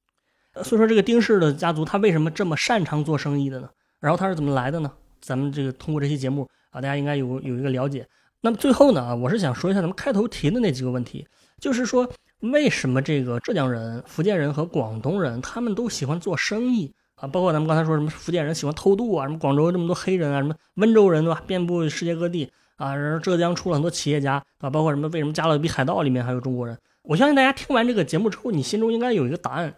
[0.62, 3.68] 所以说，这个丁氏的家族他为什么这么擅长做生意的呢？
[4.00, 4.92] 然后他是怎么来的呢？
[5.20, 8.06] 咱们这个通过这期节目啊，大家应该有有一个了解。
[8.42, 11.26] 那么最后呢，我是想说一下咱们开头提的那几个问题，
[11.60, 12.10] 就是说。
[12.52, 17.26] 为什么这个浙江人、福建人和广东人他们都喜欢做生意啊？
[17.26, 21.42] 包括咱们刚才说什么福建人喜欢偷渡啊，什么广州这么多黑人啊，什么温州人对吧？
[21.46, 26.76] 遍布世界各地啊，然后浙江出了很多企业家啊，包括什么为什么《加勒比海盗》里面还有中国人？
[27.04, 29.74] 我相信大家听完这个节目之后，你心中应该有一个答案。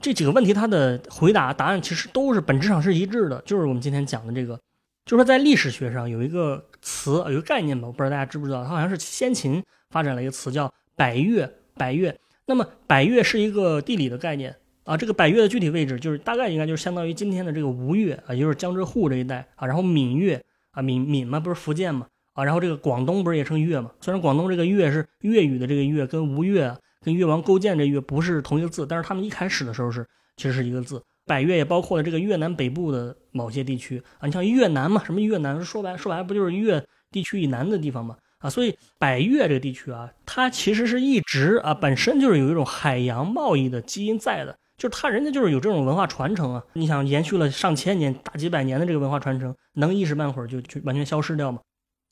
[0.00, 4.56] 这几个问题它的回答答案其实都是本质上是一致的，就是我们今天讲的这个，
[5.04, 11.50] 就是说在历史学上有一个词，有一个概念吧，我不知道大家知不知道，它好像是先秦发展了一个词叫百越。
[11.80, 14.98] 百越，那么百越是一个地理的概念啊。
[14.98, 19.66] 这个百越的具体位置就是大概应该就是相当于今天的这个吴越啊，也就是江浙沪这一带啊。
[19.66, 22.44] 然后闽越啊，闽闽嘛不是福建嘛啊。
[22.44, 23.90] 然后这个广东不是也称粤嘛？
[23.98, 31.02] 虽然广东这个粤是粤语的这个粤，跟吴越跟越王勾践这越不是同一个字，但是他们一开始的时候是其实是一个字。
[31.24, 34.26] 百越也包括了这个越南北部的某些地区啊。
[34.26, 38.18] 你像越南嘛，什么越南说白说白不就是越地区以南的地方嘛？
[38.40, 46.64] 啊，所以百越这个地区啊，它其实是一直啊，本身就是有一种海洋贸易的基因在的，就是它人家就是有这种文化传承啊。
[46.72, 51.60] 你想延续了上千年、大几百年的这个文化传承，能一时半会儿就就完全消失掉吗？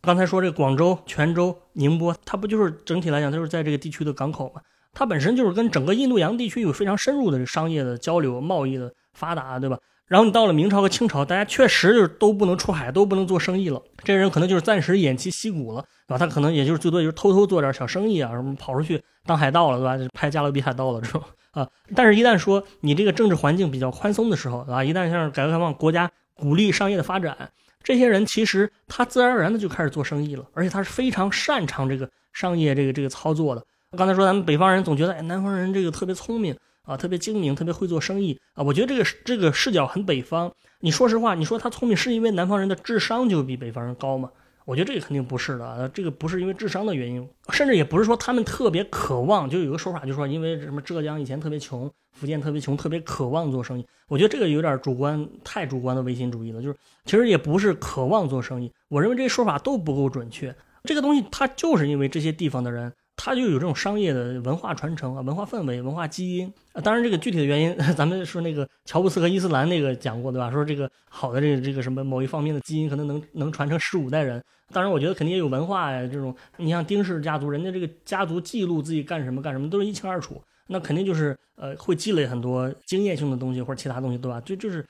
[0.03, 4.61] 刚才说这个广州、泉州、宁波，它不就是整体来讲，都是在这个地区的港口吗？
[4.93, 9.79] 它本身就是跟整个印度洋地区有非常深入的商业的交流、贸易的发达，对吧？
[10.09, 13.81] 然后你到了明朝和清朝，大家确实就是都不能出海，都不能做生意了。
[14.03, 16.19] 这些人可能就是暂时偃旗息鼓了，对吧？
[16.19, 19.99] 他可能也就是最多就是偷偷做点小生意啊，什么跑出去当海盗了，对吧？
[19.99, 21.69] 就拍《加勒比海盗》了这种啊。
[21.95, 27.51] 但是，一旦说你这个政治环境比较宽松的时候，啊，一旦像改革开放，国家鼓励商业的发展，
[27.83, 33.63] 这些人其实他自然而然的就开始做生意了，而且他是非常擅长这个商业这个这个操作的。
[33.97, 36.57] 刚才说咱们北方人总觉得，哎，南方人这个特别聪明。
[36.89, 38.65] 啊，特别精明，特别会做生意啊！
[38.65, 40.51] 我觉得这个这个视角很北方。
[40.81, 44.31] 你说实话，你说他聪明是因为南方人的智商就比北方人高吗？
[44.65, 49.51] 我觉得这个肯定不是的，这个不是因为智商的原因，甚至也不是说他们特别渴望。
[49.51, 53.87] 就有个说法，就说因为什么浙江以前特别穷，福建特别穷，特别渴望做生意。
[54.09, 56.63] 我觉得这个有点主观，太主观的唯心主义了。
[56.63, 60.55] 就是其实也不是渴望做生意，我认为这些说法都不够准确。
[60.85, 62.91] 这个东西它就是因为这些地方的人。
[63.21, 66.81] 它就有这种商业的文化传承啊，文化氛围、文化基因啊。
[66.81, 70.49] 当然，这个具体的原因， 咱们说那个乔布斯和伊斯兰那个讲过，对吧？
[70.53, 74.41] 说这个好的这个这个什么某一方面的基因，可能能能传承十五代人。
[74.73, 84.41] 当然，我觉得肯定也有文化呀，这种你像丁氏家族，人家这个家族记录自己干什么干什么都是一清二楚，那肯定就是呃会积累很多经验性的东西或者其他东西，对吧？
[84.43, 84.81] 就就是，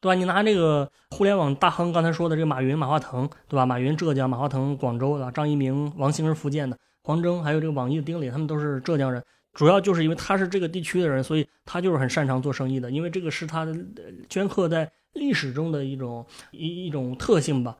[0.00, 0.14] 对吧？
[0.14, 3.64] 你拿这个互联网大亨刚才说的这个马云、马化腾，对吧？
[3.64, 6.76] 马云浙江，马化腾广州的，张一鸣、王兴是福建的。
[7.02, 9.22] 黄峥还有这个网易的丁磊，他们都是浙江人，
[9.52, 13.74] 主要就是因为他是这个地区的人，所以他就是很擅长做生意的，因为这个是他的
[14.28, 17.76] 镌刻在历史中的一种一一种特性吧。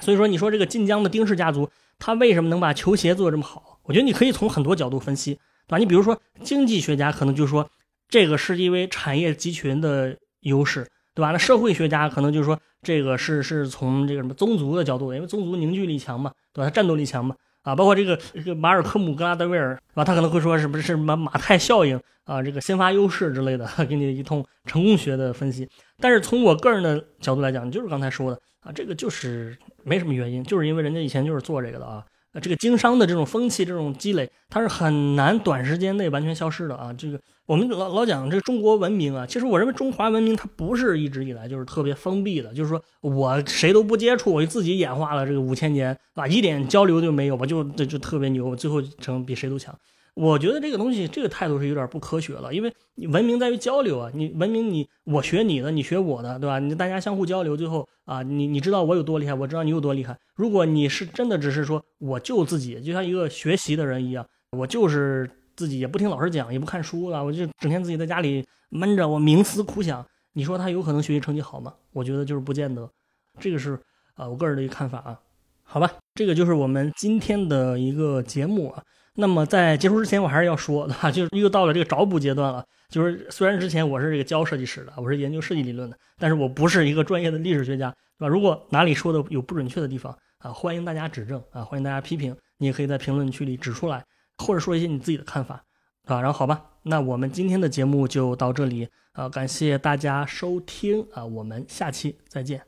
[0.00, 3.80] 所以说，你说这个晋江的丁氏家族，他为什么能把球鞋做这么好？
[3.82, 5.34] 我觉得你可以从很多角度分析，
[5.66, 5.78] 对吧？
[5.78, 7.68] 你比如说经济学家可能就说
[8.08, 11.32] 这个是因为产业集群的优势，对吧？
[11.32, 16.68] 那社会学家可能就说这个是是从这个什么宗族的角度，因为宗族凝聚力强嘛，对吧？
[16.68, 17.34] 他战斗力强嘛。
[17.68, 20.02] 啊，包括这个这个马尔科姆·格拉德威尔，是吧？
[20.02, 25.68] 他可能会说是不是什么马太效应啊，这个先发优势之类的， 给你一通成功学的分析。
[25.98, 29.54] 但是从我个人的角度来讲，就是刚才说的啊，这个就是
[29.84, 32.02] 没什么原因，就是因为人家以前就是做这个的啊。
[32.40, 36.92] 这个经商的这种风气、这种积累，它是很难短时间内完全消失的啊。
[36.92, 49.76] 这个我们老老讲这中国文明啊，其实我认为中华文明它不是一直以来就是特别封闭的，就是说我谁都不接触，我就自己演化了这个五千年，啊，一点交流就没有，吧就这就特别牛，最后成比谁都强。
[50.18, 56.58] 我觉得这个东西，这个态度是有点不科学了，因为你文明在于交流啊，你文明你我学你的，你学我的，对吧？
[56.58, 60.18] 你大家相互交流，最后啊，你你知道我有多厉害，我知道你有多厉害。
[60.34, 70.04] 如果你是真的只是说我就自己，就像一个学习的人一样，我就是自己也不听老师讲，也不看书了，我就整天自己在家里闷着，我冥思苦想。
[70.32, 71.72] 你说他有可能学习成绩好吗？
[71.92, 72.90] 我觉得就是不见得。
[73.38, 73.78] 这个是
[74.14, 75.20] 啊，我个人的一个看法啊。
[75.62, 78.82] 好吧，这个就是我们今天的一个节目啊。
[79.20, 82.64] 那么在结束之前，我还是要说的哈， 就是又到了这个找补阶段了。
[82.88, 88.28] 就是虽然之前我是这个教设计师的，我是研究设计理论的，但是我不是一个专业的历史学家，对吧？
[88.28, 94.04] 如果哪里说的有不准确的地方啊，欢迎大家指正啊，欢迎大家批评，你也可以在评论区里指出来，
[94.36, 95.64] 或者说一些你自己的看法，
[96.06, 96.20] 啊。
[96.20, 102.67] 然后好吧，那我们今天的节目就到这里啊，感谢大家收听啊，我们下期再见。